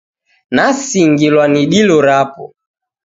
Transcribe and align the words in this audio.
Nasingilwagha 0.55 1.51
ni 1.53 1.63
dilo 1.71 1.97
rapo. 2.07 2.43